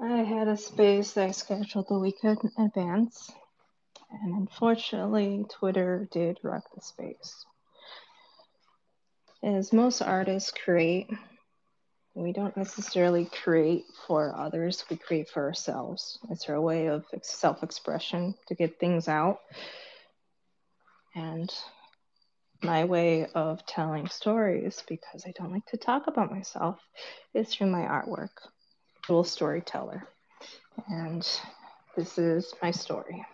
[0.00, 3.32] I had a space I scheduled the week in advance,
[4.10, 7.44] and unfortunately, Twitter did wreck the space.
[9.42, 11.10] As most artists create,
[12.22, 16.18] we don't necessarily create for others, we create for ourselves.
[16.30, 19.38] It's our way of self expression to get things out.
[21.14, 21.52] And
[22.62, 26.80] my way of telling stories, because I don't like to talk about myself,
[27.34, 28.30] is through my artwork.
[29.06, 30.02] Dual storyteller.
[30.88, 31.26] And
[31.96, 33.24] this is my story.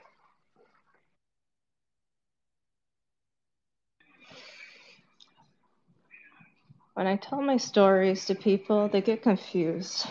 [6.94, 10.06] When I tell my stories to people, they get confused.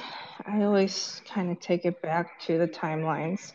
[0.45, 3.53] I always kind of take it back to the timelines.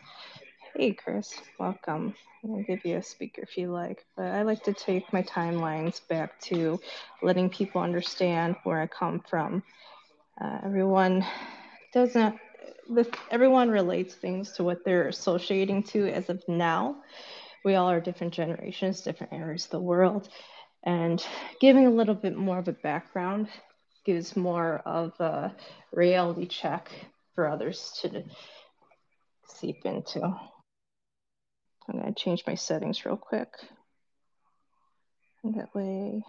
[0.75, 2.15] Hey, Chris, welcome.
[2.43, 4.03] I'll give you a speaker if you like.
[4.17, 6.79] But I like to take my timelines back to
[7.21, 9.61] letting people understand where I come from.
[10.41, 11.23] Uh, everyone
[11.93, 12.35] doesn't,
[13.29, 16.95] everyone relates things to what they're associating to as of now.
[17.63, 20.29] We all are different generations, different areas of the world.
[20.83, 21.25] And
[21.59, 23.49] giving a little bit more of a background
[24.05, 25.53] gives more of a
[25.91, 26.89] reality check
[27.35, 28.23] for others to
[29.47, 30.21] seep into.
[30.23, 33.49] I'm going to change my settings real quick.
[35.43, 36.21] And that way,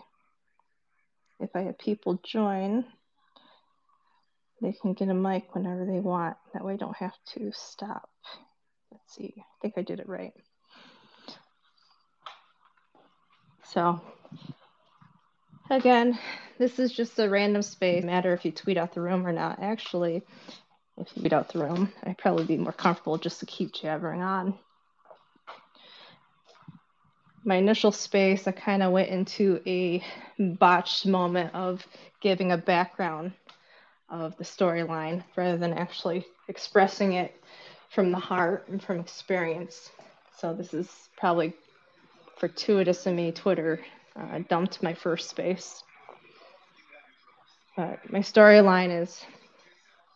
[1.38, 2.84] if I have people join,
[4.60, 6.36] they can get a mic whenever they want.
[6.52, 8.08] That way I don't have to stop.
[8.92, 10.32] Let's see, I think I did it right.
[13.64, 14.00] So
[15.70, 16.18] again,
[16.58, 18.04] this is just a random space.
[18.04, 19.62] matter if you tweet out the room or not.
[19.62, 20.22] Actually,
[20.98, 24.20] if you tweet out the room, I'd probably be more comfortable just to keep jabbering
[24.20, 24.58] on.
[27.42, 30.04] My initial space, I kind of went into a
[30.38, 31.86] botched moment of
[32.20, 33.32] giving a background
[34.10, 37.34] of the storyline rather than actually expressing it
[37.90, 39.90] from the heart and from experience.
[40.36, 41.54] So this is probably
[42.36, 43.32] fortuitous of me.
[43.32, 43.80] Twitter
[44.20, 45.82] uh, dumped my first space.
[47.76, 49.24] But my storyline is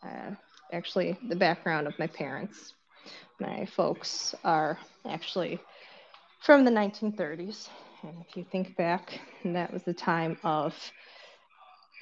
[0.02, 0.32] uh,
[0.72, 2.74] actually the background of my parents.
[3.40, 4.78] My folks are
[5.08, 5.60] actually
[6.42, 7.68] from the 1930s.
[8.02, 10.74] And if you think back, that was the time of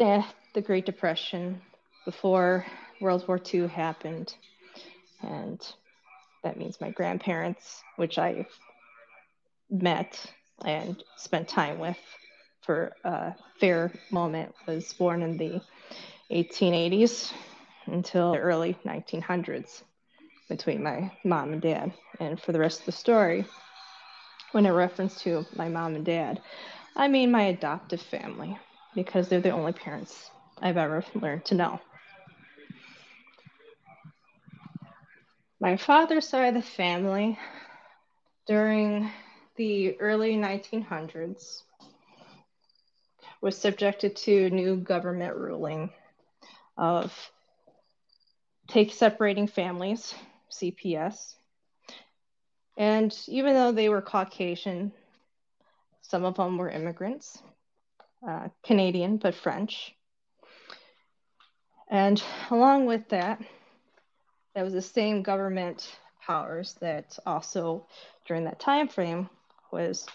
[0.01, 0.23] eh,
[0.55, 1.61] the Great Depression,
[2.05, 2.67] before
[3.01, 4.35] World War II happened.
[5.23, 5.61] And
[6.43, 8.47] that means my grandparents, which I
[9.71, 10.27] met
[10.65, 11.99] and spent time with
[12.63, 15.61] for uh, a fair moment, was born in the
[16.31, 17.33] 1880s
[17.87, 19.83] until the early 1900s
[20.49, 21.93] between my mom and dad.
[22.21, 23.45] And for the rest of the story,
[24.53, 26.41] when I reference to my mom and dad,
[26.95, 28.59] I mean my adoptive family
[28.95, 30.31] because they're the only parents
[30.61, 31.81] I've ever learned to know.
[35.61, 37.39] My father's side of the family,
[38.47, 39.11] during
[39.57, 41.63] the early 1900s,
[43.43, 45.91] was subjected to new government ruling
[46.79, 47.13] of
[48.69, 50.15] take separating families,
[50.51, 51.35] CPS.
[52.79, 54.93] And even though they were Caucasian,
[56.03, 57.43] some of them were immigrants,
[58.27, 59.95] uh, Canadian, but French.
[61.91, 63.43] And along with that,
[64.55, 65.91] that was the same government
[66.25, 67.87] powers that also
[68.27, 69.29] during that time frame
[69.73, 70.07] was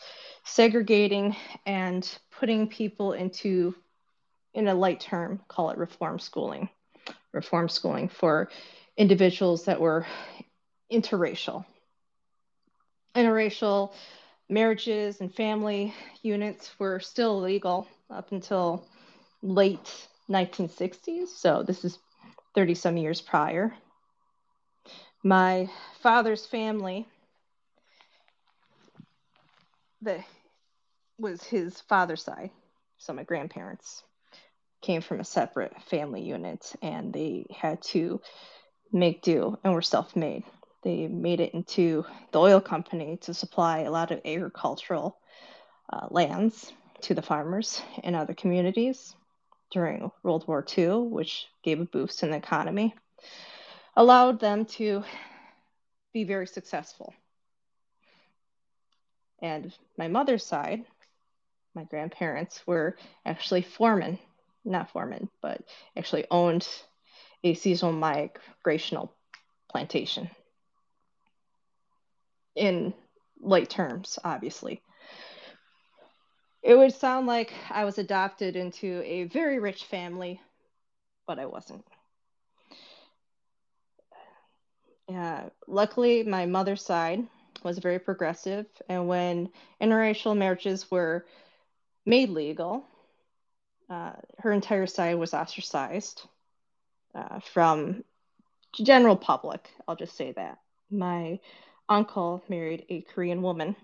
[0.43, 1.35] segregating
[1.65, 3.75] and putting people into
[4.53, 6.69] in a light term call it reform schooling
[7.33, 8.49] reform schooling for
[8.97, 10.05] individuals that were
[10.91, 11.65] interracial.
[13.15, 13.93] Interracial
[14.49, 18.85] marriages and family units were still legal up until
[19.43, 21.99] late 1960s so this is
[22.55, 23.73] 30 some years prior.
[25.23, 25.69] My
[26.01, 27.07] father's family
[30.01, 30.23] that
[31.17, 32.51] was his father's side
[32.97, 34.03] so my grandparents
[34.81, 38.21] came from a separate family unit and they had to
[38.91, 40.43] make do and were self-made
[40.83, 45.17] they made it into the oil company to supply a lot of agricultural
[45.91, 46.71] uh, lands
[47.01, 49.15] to the farmers in other communities
[49.71, 52.95] during World War II, which gave a boost in the economy
[53.95, 55.03] allowed them to
[56.13, 57.13] be very successful.
[59.41, 60.85] And my mother's side,
[61.75, 64.17] my grandparents were actually foremen,
[64.65, 65.61] not foremen, but
[65.95, 66.67] actually owned
[67.43, 69.09] a seasonal migrational
[69.69, 70.29] plantation.
[72.55, 72.93] In
[73.39, 74.81] light terms, obviously.
[76.63, 80.41] It would sound like I was adopted into a very rich family,
[81.27, 81.85] but I wasn't.
[85.07, 87.27] Uh, luckily, my mother's side
[87.67, 89.49] was very progressive, and when
[89.81, 91.25] interracial marriages were
[92.05, 92.85] made legal,
[93.89, 96.21] uh, her entire side was ostracized
[97.13, 98.05] uh, from
[98.73, 99.69] general public.
[99.85, 100.59] I'll just say that.
[100.89, 101.41] My
[101.89, 103.75] uncle married a Korean woman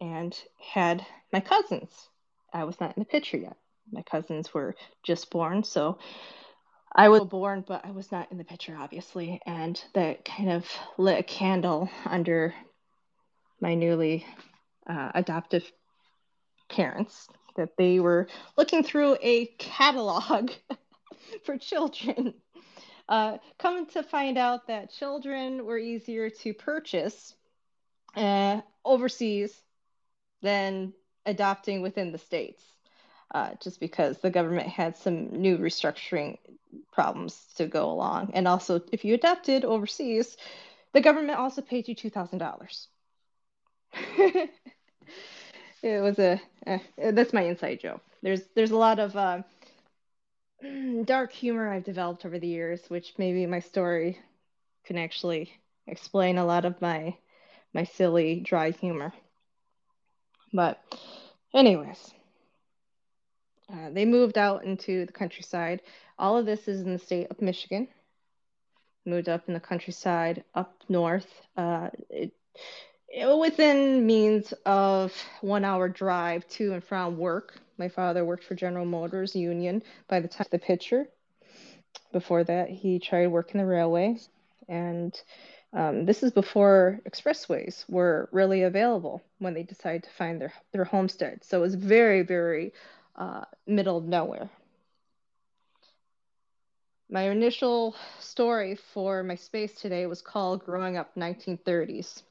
[0.00, 1.90] and had my cousins.
[2.52, 3.56] I was not in the picture yet.
[3.90, 5.98] My cousins were just born, so
[6.94, 9.40] I was born, but I was not in the picture, obviously.
[9.46, 10.66] And that kind of
[10.98, 12.54] lit a candle under
[13.60, 14.26] my newly
[14.88, 15.70] uh, adoptive
[16.68, 20.50] parents that they were looking through a catalog
[21.44, 22.34] for children.
[23.08, 27.34] Uh, coming to find out that children were easier to purchase
[28.16, 29.54] uh, overseas
[30.42, 30.92] than
[31.26, 32.62] adopting within the states,
[33.32, 36.38] uh, just because the government had some new restructuring
[36.92, 38.30] problems to go along.
[38.34, 40.36] And also, if you adopted overseas,
[40.92, 42.88] the government also paid you $2,000.
[45.82, 46.78] it was a eh,
[47.12, 48.02] that's my inside joke.
[48.22, 49.42] There's there's a lot of uh,
[51.04, 54.18] dark humor I've developed over the years, which maybe my story
[54.84, 55.52] can actually
[55.86, 57.16] explain a lot of my
[57.72, 59.12] my silly dry humor.
[60.52, 60.82] But,
[61.54, 62.12] anyways,
[63.72, 65.82] uh, they moved out into the countryside.
[66.18, 67.88] All of this is in the state of Michigan.
[69.06, 71.28] Moved up in the countryside, up north.
[71.56, 72.32] Uh, it,
[73.08, 77.58] it, within means of one hour drive to and from work.
[77.78, 81.08] My father worked for General Motors Union by the time the picture.
[82.12, 84.18] Before that, he tried working the railway
[84.70, 85.20] and
[85.72, 90.84] um, this is before expressways were really available when they decided to find their, their
[90.84, 91.44] homestead.
[91.44, 92.72] So it was very, very
[93.20, 94.50] uh, middle of nowhere.
[97.10, 102.22] My initial story for my space today was called Growing Up 1930s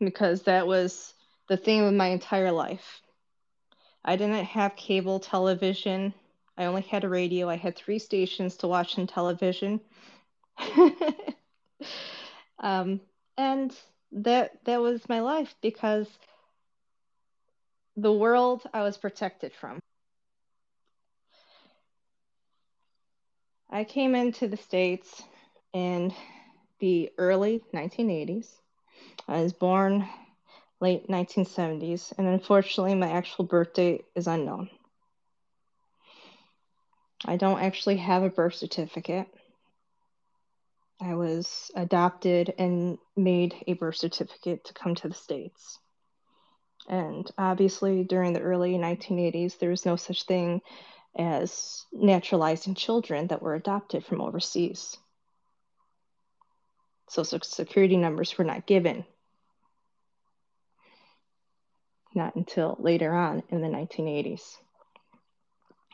[0.00, 1.14] because that was
[1.48, 3.00] the theme of my entire life.
[4.04, 6.14] I didn't have cable television.
[6.56, 7.48] I only had a radio.
[7.48, 9.80] I had three stations to watch on television.
[12.60, 13.00] um,
[13.36, 13.74] and
[14.12, 16.08] that that was my life because
[17.96, 19.80] the world I was protected from.
[23.70, 25.22] I came into the States
[25.72, 26.14] in
[26.78, 28.46] the early 1980s.
[29.26, 30.08] I was born
[30.80, 34.70] late 1970s, and unfortunately, my actual birth date is unknown.
[37.24, 39.26] I don't actually have a birth certificate.
[41.00, 45.78] I was adopted and made a birth certificate to come to the States.
[46.88, 50.60] And obviously, during the early 1980s, there was no such thing
[51.16, 54.96] as naturalizing children that were adopted from overseas.
[57.08, 59.04] Social security numbers were not given.
[62.14, 64.58] Not until later on in the 1980s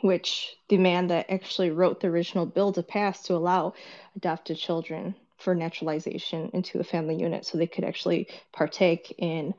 [0.02, 3.72] which the man that actually wrote the original bill to pass to allow
[4.16, 9.54] adopted children for naturalization into a family unit so they could actually partake in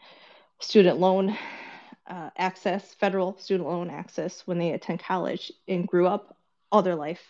[0.60, 1.38] student loan
[2.08, 6.38] uh, access, federal student loan access when they attend college and grew up
[6.72, 7.22] all their life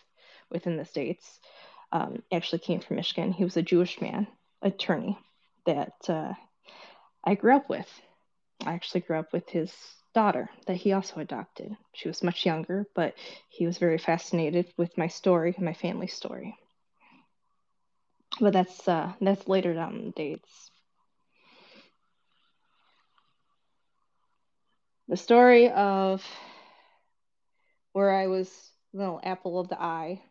[0.50, 1.40] within the states.
[1.92, 3.32] Um, actually came from Michigan.
[3.32, 4.26] He was a Jewish man,
[4.64, 5.18] attorney
[5.66, 6.34] that uh,
[7.24, 7.88] I grew up with.
[8.66, 9.72] I actually grew up with his
[10.14, 11.76] daughter that he also adopted.
[11.94, 13.16] She was much younger, but
[13.50, 16.58] he was very fascinated with my story, my family story.
[18.40, 20.72] But that's uh, that's later down the dates.
[25.10, 26.26] The story of
[27.92, 28.50] where I was
[28.94, 30.22] the little apple of the eye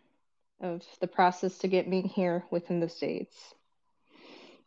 [0.61, 3.37] of the process to get me here within the states.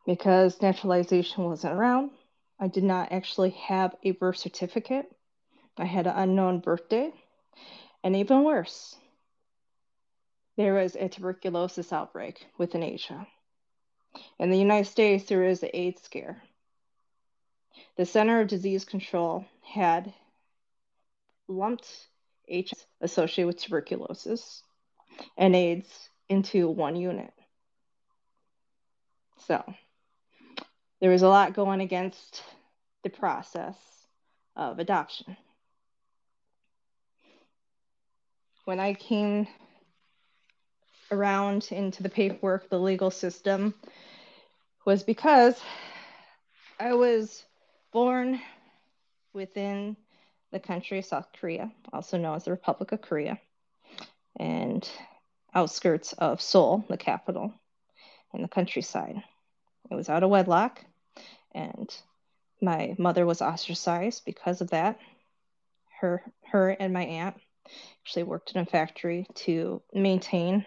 [0.05, 2.11] Because naturalization wasn't around,
[2.59, 5.11] I did not actually have a birth certificate.
[5.77, 7.11] I had an unknown birthday.
[8.03, 8.95] And even worse,
[10.55, 13.25] there was a tuberculosis outbreak within Asia.
[14.37, 16.43] In the United States, there is the AIDS scare.
[17.97, 20.13] The Center of Disease Control had
[21.47, 21.87] lumped
[22.49, 24.63] HIV associated with tuberculosis
[25.37, 27.31] and AIDS into one unit.
[29.47, 29.63] So,
[30.99, 32.43] there was a lot going against
[33.03, 33.77] the process
[34.55, 35.37] of adoption.
[38.65, 39.47] When I came
[41.11, 43.75] around into the paperwork, the legal system,
[44.85, 45.61] was because
[46.79, 47.45] I was
[47.95, 48.41] born
[49.31, 49.95] within
[50.51, 53.39] the country of South Korea, also known as the Republic of Korea,
[54.37, 54.85] and
[55.53, 57.53] outskirts of Seoul, the capital,
[58.33, 59.23] in the countryside.
[59.89, 60.83] It was out of wedlock,
[61.53, 61.89] and
[62.61, 64.99] my mother was ostracized because of that.
[66.01, 66.21] Her,
[66.51, 67.37] her and my aunt
[68.03, 70.65] actually worked in a factory to maintain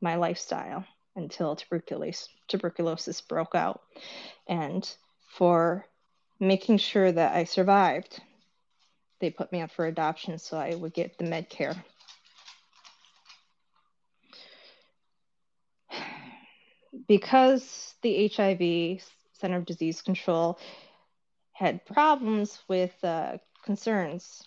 [0.00, 0.84] my lifestyle
[1.16, 3.80] until tuberculosis, tuberculosis broke out.
[4.46, 4.88] And
[5.36, 5.84] for
[6.40, 8.20] making sure that I survived,
[9.20, 11.76] they put me up for adoption so I would get the med care.
[17.06, 19.02] Because the HIV
[19.34, 20.58] Center of Disease Control
[21.52, 24.42] had problems with uh, concerns,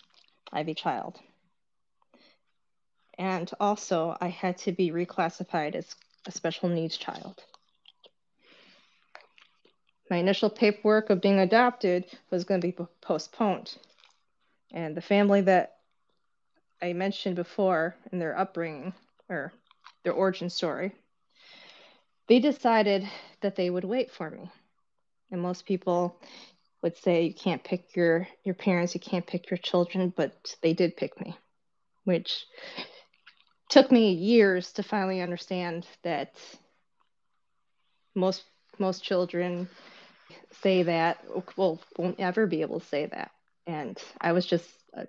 [0.52, 1.20] I have a child.
[3.16, 5.94] And also, I had to be reclassified as
[6.26, 7.40] a special needs child.
[10.10, 13.74] My initial paperwork of being adopted was going to be postponed.
[14.72, 15.78] And the family that
[16.82, 18.92] I mentioned before in their upbringing
[19.28, 19.52] or
[20.02, 20.92] their origin story,
[22.28, 23.08] they decided
[23.40, 24.50] that they would wait for me.
[25.30, 26.20] And most people
[26.82, 30.74] would say you can't pick your your parents, you can't pick your children, but they
[30.74, 31.36] did pick me,
[32.04, 32.44] which
[33.70, 36.34] took me years to finally understand that
[38.14, 38.44] most
[38.78, 39.68] most children
[40.62, 41.18] say that
[41.56, 43.30] well won't ever be able to say that.
[43.66, 45.06] And i was just a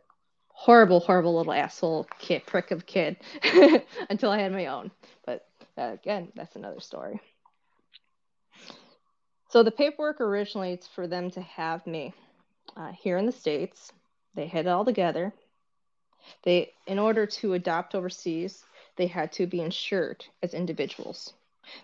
[0.50, 3.18] horrible horrible little asshole kid prick of kid
[4.10, 4.92] until i had my own.
[5.26, 5.46] But
[5.78, 7.20] uh, again that's another story.
[9.50, 12.14] So the paperwork originally it's for them to have me
[12.76, 13.92] uh, here in the states.
[14.36, 15.34] They had it all together.
[16.44, 18.64] They in order to adopt overseas
[18.98, 21.34] they had to be insured as individuals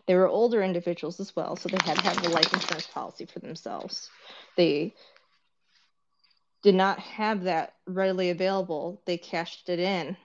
[0.05, 3.25] they were older individuals as well, so they had to have a life insurance policy
[3.25, 4.09] for themselves.
[4.57, 4.93] They
[6.61, 9.01] did not have that readily available.
[9.05, 10.15] They cashed it in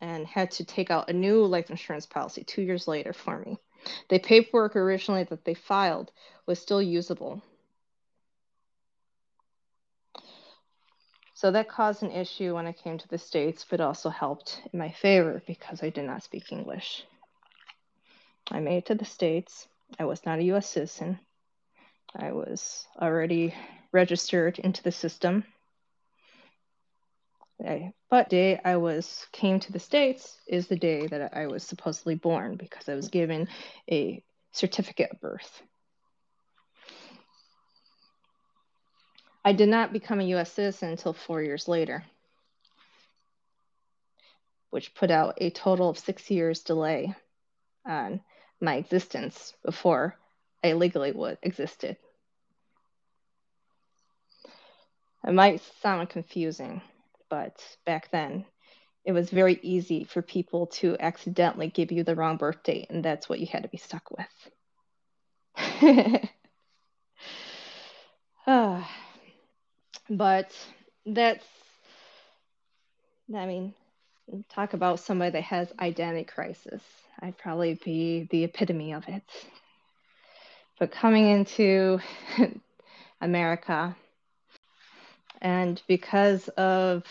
[0.00, 3.58] and had to take out a new life insurance policy two years later for me.
[4.08, 6.12] The paperwork originally that they filed
[6.46, 7.42] was still usable.
[11.34, 14.78] So that caused an issue when I came to the States, but also helped in
[14.78, 17.04] my favor because I did not speak English.
[18.52, 19.66] I made it to the States.
[19.98, 21.18] I was not a US citizen.
[22.14, 23.54] I was already
[23.92, 25.44] registered into the system.
[27.66, 31.62] I, but day I was came to the States is the day that I was
[31.62, 33.48] supposedly born because I was given
[33.90, 35.62] a certificate of birth.
[39.44, 42.04] I did not become a US citizen until four years later,
[44.68, 47.14] which put out a total of six years delay
[47.86, 48.20] on
[48.62, 50.16] my existence before
[50.64, 51.96] I legally would existed.
[55.26, 56.82] It might sound confusing,
[57.28, 58.46] but back then
[59.04, 63.04] it was very easy for people to accidentally give you the wrong birth date, and
[63.04, 64.50] that's what you had to be stuck with.
[68.46, 68.84] uh,
[70.10, 70.52] but
[71.06, 71.46] that's,
[73.34, 73.74] I mean,
[74.48, 76.82] talk about somebody that has identity crisis.
[77.20, 79.22] I'd probably be the epitome of it.
[80.78, 82.00] But coming into
[83.20, 83.96] America,
[85.40, 87.04] and because of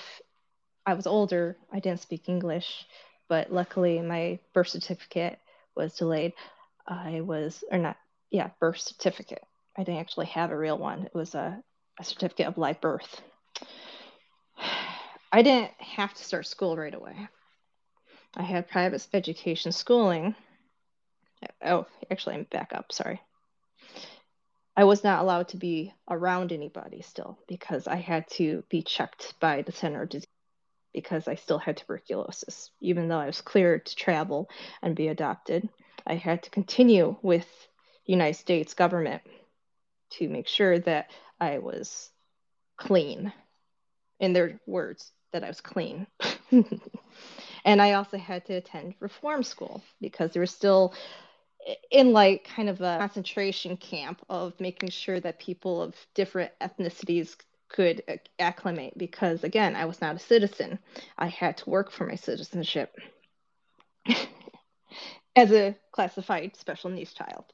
[0.86, 2.86] I was older, I didn't speak English,
[3.30, 5.40] but luckily my birth certificate
[5.76, 6.34] was delayed.
[6.88, 7.98] I was, or not,
[8.32, 9.44] yeah, birth certificate.
[9.78, 11.04] I didn't actually have a real one.
[11.06, 11.62] It was a,
[12.00, 13.22] a certificate of live birth.
[15.32, 17.16] I didn't have to start school right away.
[18.36, 20.36] I had private education schooling.
[21.64, 22.92] Oh, actually, I'm back up.
[22.92, 23.22] Sorry.
[24.76, 29.34] I was not allowed to be around anybody still because I had to be checked
[29.40, 30.28] by the Center of Disease
[30.94, 32.72] because I still had tuberculosis.
[32.82, 34.50] Even though I was cleared to travel
[34.82, 35.70] and be adopted,
[36.06, 37.48] I had to continue with
[38.06, 39.22] the United States government
[40.12, 42.10] to make sure that I was
[42.78, 43.32] clean.
[44.20, 46.08] In their words, that I was clean.
[47.66, 50.94] and I also had to attend reform school because there was still
[51.92, 57.36] in like kind of a concentration camp of making sure that people of different ethnicities
[57.70, 58.04] could
[58.40, 60.78] acclimate because again i was not a citizen.
[61.18, 62.94] I had to work for my citizenship
[65.36, 67.46] as a classified special needs child.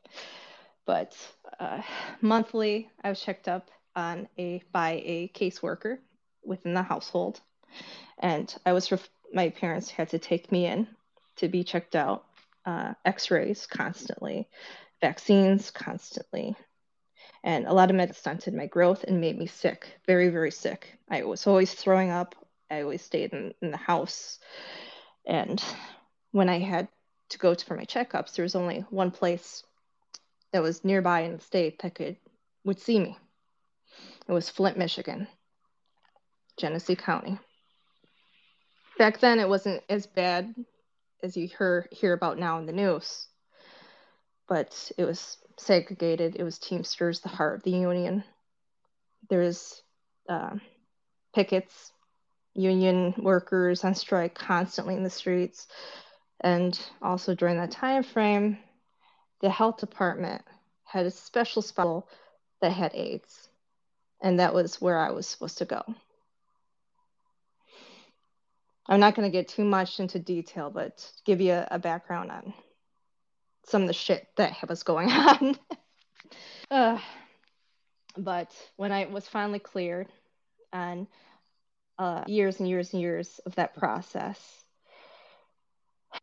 [0.85, 1.15] But
[1.59, 1.81] uh,
[2.21, 5.97] monthly i was checked up on a by a caseworker
[6.43, 7.41] within the household
[8.19, 10.87] and I was ref- my parents had to take me in
[11.37, 12.25] to be checked out
[12.65, 14.47] uh, x rays constantly,
[15.01, 16.55] vaccines constantly.
[17.43, 20.97] And a lot of meds stunted my growth and made me sick, very, very sick.
[21.09, 22.35] I was always throwing up.
[22.69, 24.39] I always stayed in, in the house.
[25.25, 25.63] And
[26.31, 26.87] when I had
[27.29, 29.63] to go to, for my checkups, there was only one place
[30.51, 32.17] that was nearby in the state that could
[32.65, 33.17] would see me.
[34.27, 35.27] It was Flint, Michigan,
[36.57, 37.39] Genesee County.
[38.97, 40.55] Back then, it wasn't as bad
[41.21, 43.27] as you hear hear about now in the news,
[44.47, 46.35] but it was segregated.
[46.35, 48.23] It was Teamsters, the heart of the union.
[49.29, 49.81] There was
[50.27, 50.55] uh,
[51.35, 51.91] pickets,
[52.55, 55.67] union workers on strike constantly in the streets,
[56.41, 58.57] and also during that time frame,
[59.41, 60.41] the health department
[60.85, 62.07] had a special spell
[62.61, 63.49] that had AIDS,
[64.21, 65.83] and that was where I was supposed to go.
[68.89, 72.31] I'm not going to get too much into detail, but give you a, a, background
[72.31, 72.53] on
[73.65, 75.57] some of the shit that was going on.
[76.71, 76.97] uh,
[78.17, 80.07] but when I was finally cleared,
[80.71, 81.07] and
[81.97, 84.39] uh, years and years and years of that process,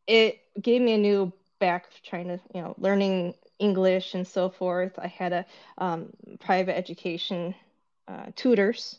[0.06, 4.98] it gave me a new back trying to, you know, learning English and so forth.
[4.98, 5.46] I had a
[5.78, 7.54] um, private education
[8.08, 8.96] uh, tutors,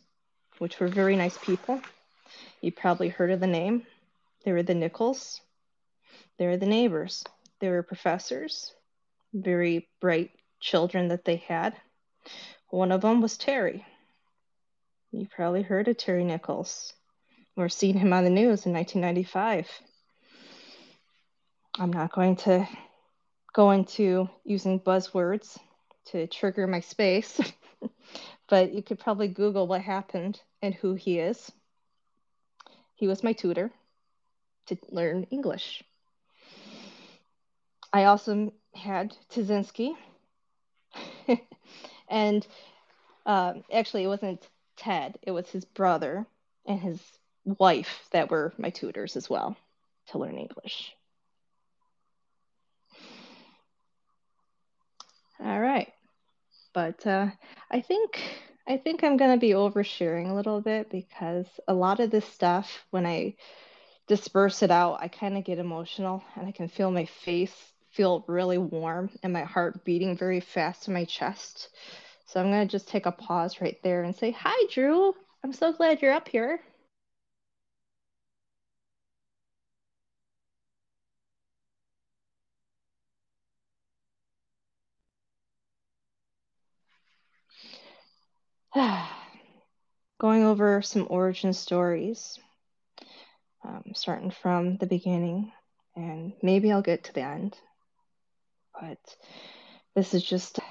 [0.58, 1.82] which were very nice people.
[2.62, 3.86] You probably heard of the name.
[4.44, 5.42] They were the Nichols.
[6.38, 7.24] They were the neighbors.
[7.60, 8.74] They were professors,
[9.34, 11.76] very bright children that they had.
[12.70, 13.86] One of them was Terry.
[15.12, 16.94] You probably heard of Terry Nichols
[17.56, 19.70] or seen him on the news in 1995.
[21.78, 22.68] I'm not going to
[23.54, 25.58] go into using buzzwords
[26.08, 27.40] to trigger my space,
[28.50, 31.52] but you could probably Google what happened and who he is.
[32.96, 33.72] He was my tutor
[34.68, 35.84] to learn English.
[37.94, 39.96] I also had Kaczynski,
[42.10, 42.46] and
[43.26, 46.26] um, actually, it wasn't Ted, it was his brother
[46.66, 47.02] and his
[47.46, 49.56] wife that were my tutors as well
[50.08, 50.94] to learn English.
[55.40, 55.92] All right.
[56.74, 57.28] But uh,
[57.72, 58.22] I think
[58.68, 62.86] I think I'm gonna be oversharing a little bit because a lot of this stuff,
[62.92, 63.36] when I
[64.08, 68.26] disperse it out, I kind of get emotional and I can feel my face feel
[68.28, 71.70] really warm and my heart beating very fast in my chest.
[72.28, 75.16] So I'm gonna just take a pause right there and say, Hi, Drew.
[75.44, 76.62] I'm so glad you're up here.
[90.20, 92.40] Going over some origin stories,
[93.66, 95.52] um, starting from the beginning,
[95.98, 97.58] and maybe I'll get to the end.
[98.80, 98.98] But
[99.96, 100.62] this is just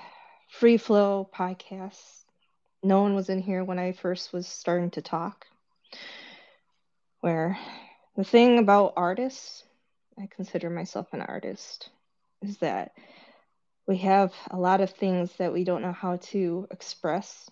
[0.49, 2.01] free flow podcast.
[2.83, 5.45] No one was in here when I first was starting to talk.
[7.21, 7.59] Where
[8.17, 9.65] the thing about artists,
[10.19, 11.91] I consider myself an artist,
[12.41, 12.93] is that
[13.87, 17.51] we have a lot of things that we don't know how to express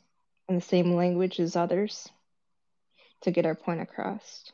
[0.49, 2.09] in the same language as others
[3.22, 4.44] to get our point across.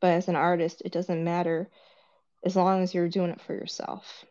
[0.00, 1.68] But as an artist, it doesn't matter
[2.44, 4.24] as long as you're doing it for yourself.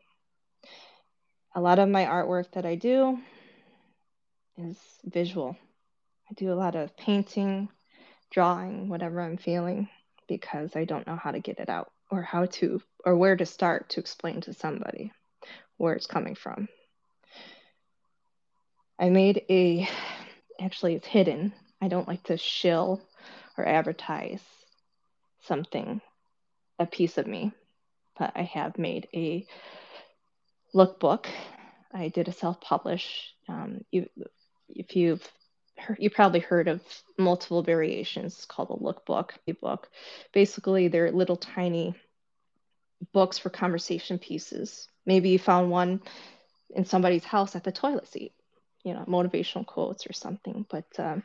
[1.55, 3.19] A lot of my artwork that I do
[4.57, 5.57] is visual.
[6.29, 7.69] I do a lot of painting,
[8.31, 9.89] drawing, whatever I'm feeling,
[10.27, 13.45] because I don't know how to get it out or how to or where to
[13.45, 15.11] start to explain to somebody
[15.77, 16.67] where it's coming from.
[18.99, 19.87] I made a
[20.61, 21.53] actually it's hidden.
[21.81, 23.01] I don't like to shill
[23.60, 24.41] or advertise
[25.41, 26.02] something,
[26.78, 27.52] a piece of me,
[28.17, 29.45] but I have made a
[30.74, 31.26] lookbook.
[31.93, 33.34] I did a self-publish.
[33.48, 34.10] Um, you,
[34.69, 35.28] if you've
[35.78, 36.82] heard, you probably heard of
[37.17, 39.32] multiple variations called a lookbook.
[39.62, 39.89] Book.
[40.34, 41.95] Basically, they're little tiny
[43.13, 44.88] books for conversation pieces.
[45.06, 46.02] Maybe you found one
[46.69, 48.34] in somebody's house at the toilet seat
[48.84, 51.24] you know motivational quotes or something but um,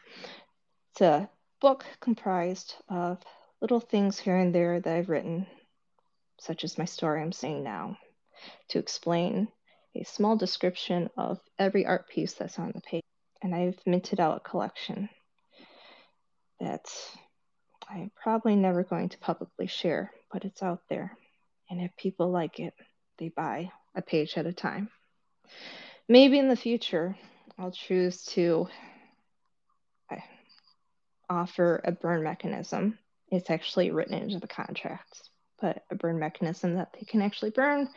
[0.90, 1.28] it's a
[1.64, 3.16] book comprised of
[3.62, 5.46] little things here and there that i've written
[6.38, 7.96] such as my story i'm saying now
[8.68, 9.48] to explain
[9.94, 13.02] a small description of every art piece that's on the page.
[13.40, 15.08] And i've minted out a collection
[16.60, 16.84] that
[17.88, 21.16] i'm probably never going to publicly share but it's out there.
[21.70, 22.74] And if people like it
[23.16, 24.90] they buy a page at a time.
[26.10, 27.16] Maybe in the future
[27.58, 28.68] I'll choose to
[31.28, 32.98] offer a burn mechanism.
[33.30, 35.28] It's actually written into the contract,
[35.60, 37.88] but a burn mechanism that they can actually burn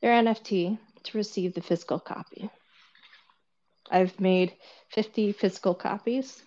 [0.00, 2.50] their NFT to receive the physical copy.
[3.90, 4.54] I've made
[4.90, 6.42] 50 physical copies.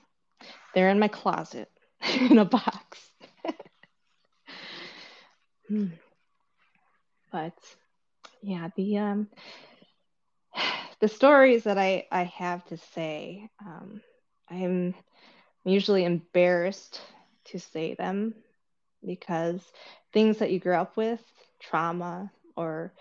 [0.74, 1.70] They're in my closet
[2.20, 3.00] in a box.
[5.68, 5.88] Hmm.
[7.32, 7.58] But
[8.42, 9.28] yeah, the um,
[11.00, 14.02] the stories that I, I have to say, um,
[14.50, 14.94] I'm
[15.66, 17.02] usually embarrassed
[17.46, 18.34] to say them
[19.06, 19.62] because
[20.14, 21.22] things that you grew up with,
[21.60, 22.94] trauma, or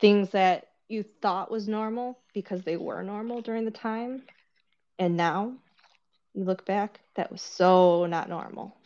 [0.00, 4.22] things that you thought was normal because they were normal during the time,
[4.98, 5.54] and now
[6.34, 8.76] you look back, that was so not normal.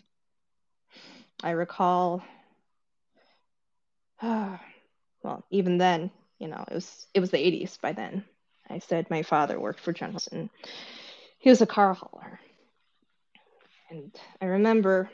[1.42, 2.22] I recall,
[4.22, 8.24] well, even then, you know, it was it was the 80s by then.
[8.68, 10.20] I said my father worked for General
[11.38, 12.40] he was a car hauler.
[13.88, 15.11] And I remember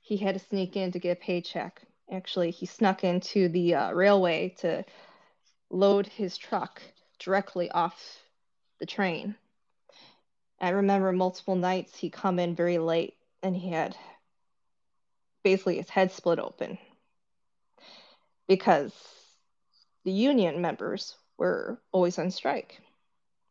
[0.00, 1.82] he had to sneak in to get a paycheck.
[2.10, 4.84] Actually, he snuck into the uh, railway to
[5.70, 6.80] load his truck
[7.18, 8.22] directly off
[8.78, 9.34] the train.
[10.60, 13.96] I remember multiple nights he come in very late and he had
[15.42, 16.78] basically his head split open
[18.48, 18.92] because
[20.04, 22.80] the union members were always on strike,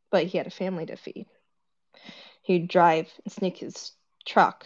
[0.10, 1.28] but he had a family to feed.
[2.42, 3.92] He'd drive and sneak his
[4.26, 4.66] truck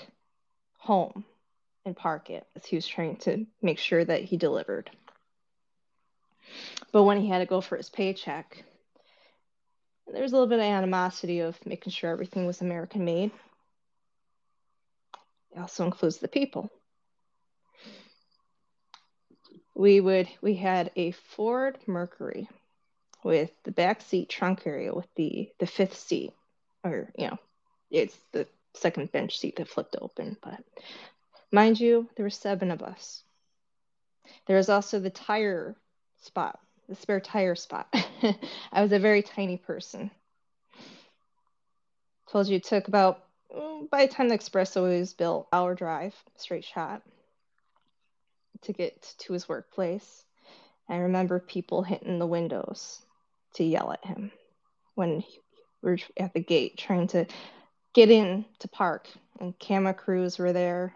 [0.78, 1.26] home
[1.86, 4.90] and park it as he was trying to make sure that he delivered.
[6.92, 8.64] But when he had to go for his paycheck,
[10.12, 13.32] there was a little bit of animosity of making sure everything was American made.
[15.52, 16.70] It also includes the people.
[19.76, 22.50] We would we had a Ford Mercury
[23.24, 26.34] with the back seat trunk area with the the fifth seat,
[26.84, 27.38] or you know,
[27.90, 28.48] it's the
[28.80, 30.38] second bench seat that flipped open.
[30.42, 30.64] But
[31.52, 33.24] mind you, there were seven of us.
[34.48, 35.76] There was also the tire
[36.22, 37.88] spot the spare tire spot.
[38.72, 40.10] I was a very tiny person.
[42.32, 43.24] Told you it took about,
[43.56, 47.04] mm, by the time the espresso was built, hour drive, straight shot,
[48.64, 50.26] to get to his workplace.
[50.90, 53.02] I remember people hitting the windows
[53.54, 54.32] to yell at him
[54.96, 55.24] when
[55.82, 57.26] we were at the gate trying to
[57.94, 59.08] get in to park,
[59.40, 60.94] and camera crews were there.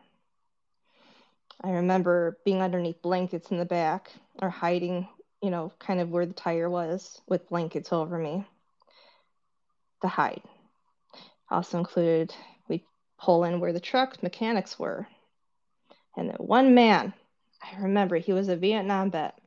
[1.61, 5.07] I remember being underneath blankets in the back or hiding
[5.43, 8.45] you know, kind of where the tire was with blankets over me
[10.01, 10.41] to hide.
[11.51, 12.33] Also included,
[12.69, 12.85] we
[13.19, 15.05] pull in where the truck mechanics were.
[16.15, 17.13] And then one man,
[17.61, 19.37] I remember he was a Vietnam vet.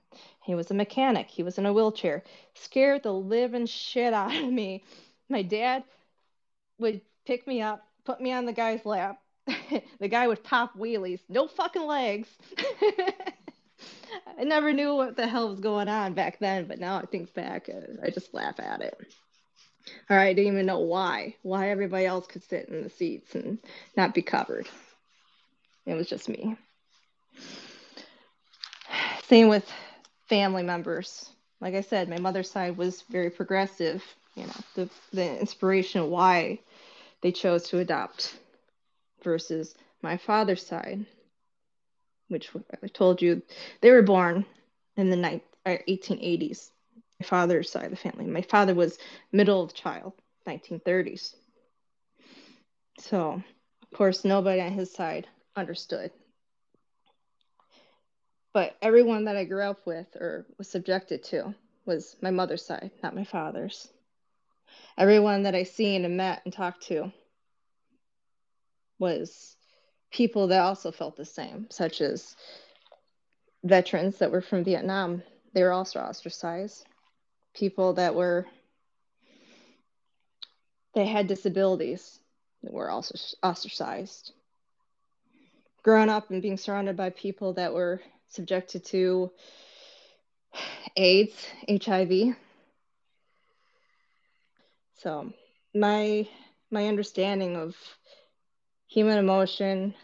[0.45, 1.29] He was a mechanic.
[1.29, 2.25] He was in a wheelchair.
[2.53, 4.85] Scared the living shit out of me.
[5.31, 5.83] My dad
[6.79, 9.21] would pick me up, put me on the guy's lap.
[10.01, 12.29] the guy would pop wheelies, no fucking legs.
[14.39, 17.35] I never knew what the hell was going on back then, but now I think
[17.35, 17.69] back,
[18.03, 18.99] I just laugh at it.
[20.11, 23.59] Or I didn't even know why, why everybody else could sit in the seats and
[23.97, 24.69] not be covered.
[25.85, 26.57] It was just me.
[29.29, 29.71] Same with
[30.29, 31.31] family members.
[31.61, 34.03] Like I said, my mother's side was very progressive.
[34.35, 36.61] You know, the the inspiration why
[37.23, 38.39] they chose to adopt
[39.23, 41.07] versus my father's side
[42.29, 42.51] which
[42.83, 43.43] I told you
[43.81, 44.45] they were born
[44.97, 46.69] in the ni- 1880s.
[46.69, 48.27] Uh, my father's side of the family.
[48.27, 48.99] My father was
[49.33, 50.13] middle of child,
[50.47, 51.35] 1930s.
[52.99, 53.43] So,
[53.83, 56.11] of course, nobody on his side understood.
[58.53, 62.91] But everyone that I grew up with or was subjected to was my mother's side,
[63.03, 63.89] not my father's.
[64.99, 67.13] Everyone that I seen and met and talked to
[68.99, 69.57] was
[70.11, 72.35] people that also felt the same, such as
[73.63, 75.23] veterans that were from Vietnam.
[75.53, 76.87] They were also ostracized.
[77.55, 78.47] People that were
[80.95, 82.19] they had disabilities
[82.63, 84.33] that were also ostracized.
[85.83, 89.31] Growing up and being surrounded by people that were subjected to
[90.97, 91.35] AIDS,
[91.69, 92.35] HIV.
[94.97, 95.33] So
[95.75, 96.29] my
[96.71, 97.77] my understanding of
[98.89, 99.95] human emotion,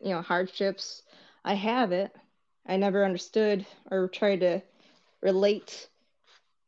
[0.00, 1.02] you know, hardships.
[1.44, 2.12] I have it.
[2.66, 4.62] I never understood or tried to
[5.20, 5.88] relate,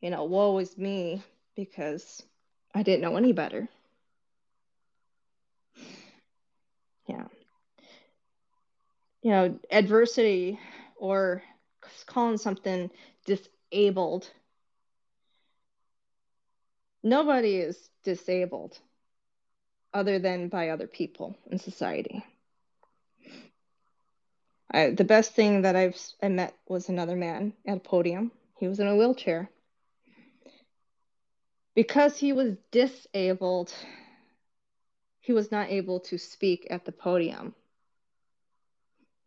[0.01, 1.23] you know, woe is me
[1.57, 2.23] because
[2.75, 3.69] I didn't know any better.
[7.09, 7.27] Yeah.
[9.23, 10.59] You know, adversity
[10.97, 11.43] or
[12.07, 12.91] calling something
[13.25, 14.31] disabled.
[17.03, 18.79] Nobody is disabled
[19.93, 22.25] other than by other people in society.
[24.71, 28.33] I, the best thing that I've I met was another man at a podium.
[28.59, 29.51] He was in a wheelchair.
[31.75, 33.73] Because he was disabled,
[35.21, 37.55] he was not able to speak at the podium.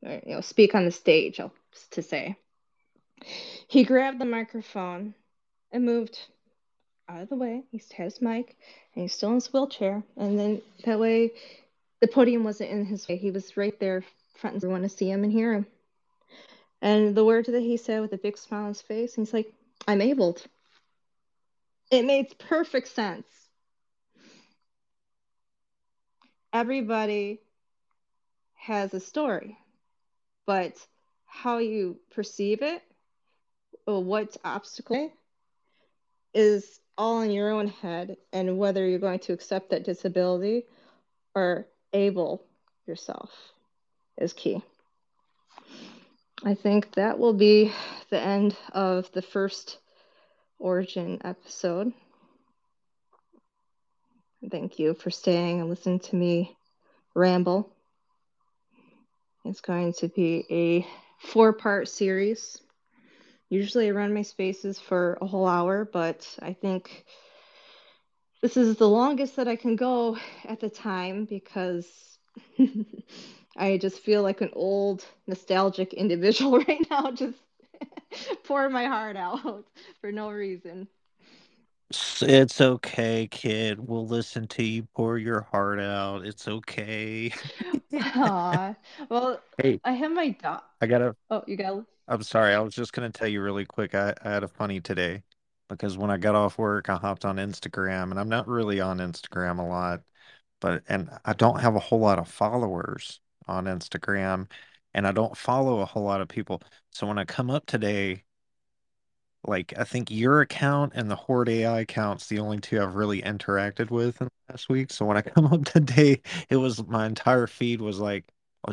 [0.03, 1.39] Or, you know, speak on the stage,
[1.91, 2.37] to say.
[3.67, 5.13] He grabbed the microphone
[5.71, 6.17] and moved
[7.09, 7.63] out of the way.
[7.71, 8.55] He has his mic
[8.93, 10.03] and he's still in his wheelchair.
[10.15, 11.31] And then that way
[11.99, 13.17] the podium wasn't in his way.
[13.17, 14.03] He was right there
[14.35, 15.65] front and want to see him and hear him.
[16.81, 19.51] And the words that he said with a big smile on his face, he's like,
[19.87, 20.45] I'm abled.
[21.91, 23.27] It made perfect sense.
[26.53, 27.39] Everybody
[28.55, 29.57] has a story,
[30.45, 30.73] but
[31.25, 32.81] how you perceive it
[33.85, 35.11] or what obstacle
[36.33, 40.65] is all in your own head and whether you're going to accept that disability
[41.33, 42.43] or able
[42.85, 43.31] yourself
[44.17, 44.61] is key.
[46.43, 47.71] I think that will be
[48.09, 49.77] the end of the first
[50.59, 51.93] origin episode.
[54.51, 56.57] Thank you for staying and listening to me
[57.15, 57.69] ramble.
[59.45, 62.61] It's going to be a four part series.
[63.49, 67.05] Usually I run my spaces for a whole hour, but I think
[68.41, 72.17] this is the longest that I can go at the time because
[73.57, 77.39] I just feel like an old nostalgic individual right now, just
[78.43, 79.65] pouring my heart out
[80.01, 80.87] for no reason.
[82.21, 83.87] It's okay, kid.
[83.87, 86.25] We'll listen to you pour your heart out.
[86.25, 87.31] It's okay.
[87.93, 88.75] Aw.
[89.09, 90.61] Well, hey, I have my dog.
[90.81, 91.15] I gotta.
[91.29, 91.85] Oh, you got.
[92.09, 92.53] I'm sorry.
[92.55, 93.95] I was just gonna tell you really quick.
[93.95, 95.23] I, I had a funny today
[95.69, 98.97] because when I got off work, I hopped on Instagram, and I'm not really on
[98.99, 100.01] Instagram a lot,
[100.61, 104.51] but and I don't have a whole lot of followers on Instagram,
[104.93, 106.61] and I don't follow a whole lot of people.
[106.91, 108.25] So when I come up today
[109.45, 113.21] like I think your account and the Horde AI account's the only two I've really
[113.21, 114.91] interacted with in the last week.
[114.91, 118.25] So when I come up today, it was my entire feed was like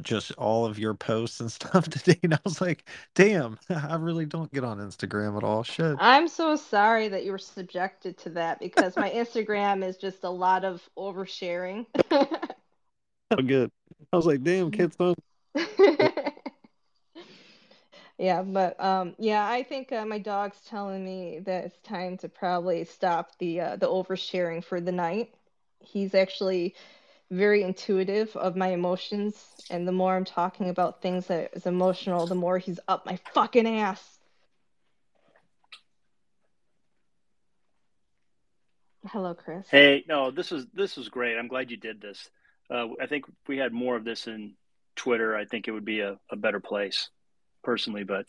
[0.03, 2.19] just all of your posts and stuff today.
[2.23, 5.63] And I was like, damn, I really don't get on Instagram at all.
[5.63, 5.97] Shit.
[6.01, 10.31] I'm so sorry that you were subjected to that because my Instagram is just a
[10.31, 11.87] lot of oversharing.
[12.11, 13.71] oh, good.
[14.13, 15.15] I was like, damn, kids on.
[18.19, 22.29] Yeah, but um, yeah, I think uh, my dog's telling me that it's time to
[22.29, 25.35] probably stop the uh, the oversharing for the night.
[25.81, 26.75] He's actually
[27.31, 29.35] very intuitive of my emotions,
[29.71, 33.19] and the more I'm talking about things that is emotional, the more he's up my
[33.35, 34.19] fucking ass.
[39.09, 39.69] Hello, Chris.
[39.71, 41.37] Hey, no, this is this is great.
[41.37, 42.29] I'm glad you did this.
[42.69, 44.55] Uh, I think if we had more of this in
[44.97, 47.11] Twitter, I think it would be a, a better place
[47.63, 48.27] personally, but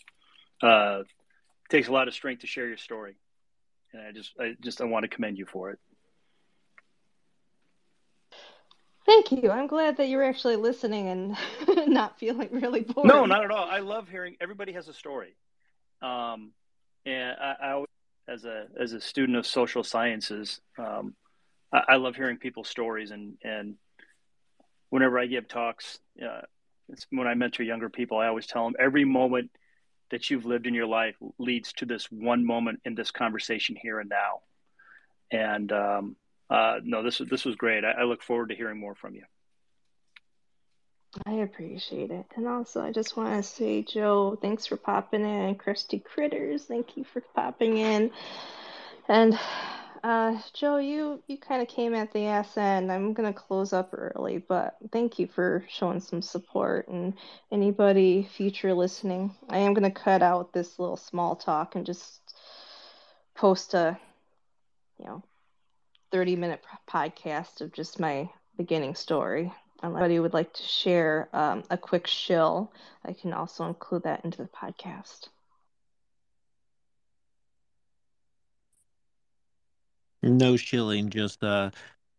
[0.61, 3.15] uh, it takes a lot of strength to share your story,
[3.93, 5.79] and I just I just I want to commend you for it.
[9.07, 9.49] Thank you.
[9.49, 11.37] I'm glad that you're actually listening and
[11.87, 13.07] not feeling really bored.
[13.07, 13.67] No, not at all.
[13.67, 15.35] I love hearing everybody has a story,
[16.01, 16.51] um,
[17.05, 17.87] and I, I always,
[18.27, 21.15] as a as a student of social sciences, um,
[21.73, 23.75] I, I, love hearing people's stories and and
[24.89, 26.41] whenever I give talks, uh,
[27.09, 29.51] when I mentor younger people, I always tell them every moment
[30.11, 33.99] that you've lived in your life leads to this one moment in this conversation here
[33.99, 34.41] and now.
[35.31, 36.15] And um,
[36.49, 37.83] uh, no, this this was great.
[37.83, 39.23] I, I look forward to hearing more from you.
[41.25, 42.25] I appreciate it.
[42.35, 45.55] And also, I just want to say, Joe, thanks for popping in.
[45.55, 48.11] Christy Critters, thank you for popping in.
[49.07, 49.39] And
[50.03, 52.91] uh, Joe, you you kind of came at the ass end.
[52.91, 57.13] I'm gonna close up early, but thank you for showing some support and
[57.51, 59.35] anybody future listening.
[59.49, 62.21] I am gonna cut out this little small talk and just
[63.35, 63.97] post a,
[64.99, 65.23] you know,
[66.11, 69.53] 30 minute podcast of just my beginning story.
[69.81, 72.71] Unless anybody would like to share um, a quick shill,
[73.05, 75.29] I can also include that into the podcast.
[80.23, 81.71] No shilling, just uh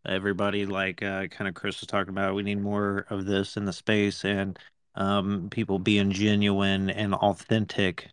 [0.06, 2.34] everybody like uh kind of Chris was talking about.
[2.34, 4.58] We need more of this in the space and
[4.94, 8.10] um people being genuine and authentic.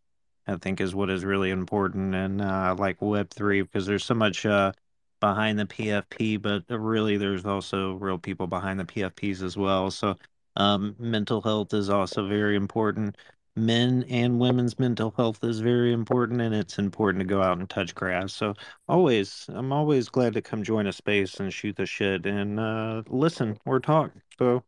[0.48, 4.16] I think is what is really important and uh like Web three because there's so
[4.16, 4.74] much uh
[5.20, 9.92] behind the PFP, but really there's also real people behind the PFPs as well.
[9.92, 10.16] So
[10.58, 13.18] um mental health is also very important
[13.58, 17.70] men and women's mental health is very important and it's important to go out and
[17.70, 18.34] touch grass.
[18.34, 18.54] So
[18.88, 23.04] always I'm always glad to come join a space and shoot the shit and uh
[23.08, 24.12] listen or talk.
[24.40, 24.64] So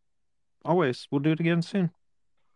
[0.65, 1.91] always we'll do it again soon.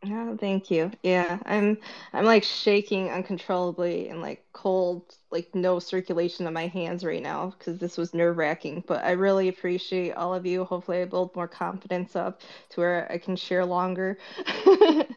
[0.04, 0.92] Oh, thank you.
[1.04, 1.78] Yeah, I'm
[2.12, 7.54] I'm like shaking uncontrollably and like cold, like no circulation in my hands right now
[7.58, 8.84] because this was nerve-wracking.
[8.88, 10.64] But I really appreciate all of you.
[10.64, 14.18] Hopefully, I build more confidence up to where I can share longer.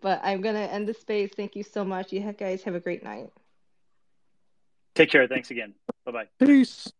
[0.00, 1.30] But I'm gonna end the space.
[1.36, 2.12] Thank you so much.
[2.12, 3.30] You guys have a great night.
[4.94, 5.26] Take care.
[5.26, 5.74] Thanks again.
[6.04, 6.28] Bye bye.
[6.44, 6.92] Peace.